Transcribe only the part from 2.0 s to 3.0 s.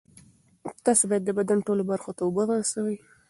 ته اوبه ورسوي.